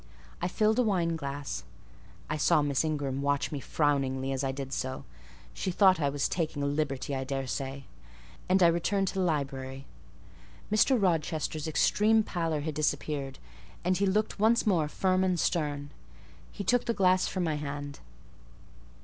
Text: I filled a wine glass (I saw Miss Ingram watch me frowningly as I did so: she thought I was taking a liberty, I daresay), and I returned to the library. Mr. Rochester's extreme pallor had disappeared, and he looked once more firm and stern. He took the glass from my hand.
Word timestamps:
I 0.41 0.47
filled 0.47 0.79
a 0.79 0.81
wine 0.81 1.15
glass 1.15 1.63
(I 2.27 2.35
saw 2.35 2.63
Miss 2.63 2.83
Ingram 2.83 3.21
watch 3.21 3.51
me 3.51 3.59
frowningly 3.59 4.31
as 4.31 4.43
I 4.43 4.51
did 4.51 4.73
so: 4.73 5.03
she 5.53 5.69
thought 5.69 5.99
I 5.99 6.09
was 6.09 6.27
taking 6.27 6.63
a 6.63 6.65
liberty, 6.65 7.13
I 7.15 7.23
daresay), 7.23 7.83
and 8.49 8.63
I 8.63 8.67
returned 8.67 9.09
to 9.09 9.13
the 9.13 9.19
library. 9.19 9.85
Mr. 10.71 10.99
Rochester's 10.99 11.67
extreme 11.67 12.23
pallor 12.23 12.61
had 12.61 12.73
disappeared, 12.73 13.37
and 13.85 13.95
he 13.97 14.07
looked 14.07 14.39
once 14.39 14.65
more 14.65 14.87
firm 14.87 15.23
and 15.23 15.39
stern. 15.39 15.91
He 16.51 16.63
took 16.63 16.85
the 16.85 16.95
glass 16.95 17.27
from 17.27 17.43
my 17.43 17.57
hand. 17.57 17.99